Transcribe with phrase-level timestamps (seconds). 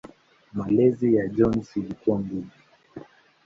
[0.53, 2.51] Malezi ya Jones ilikuwa ngumu.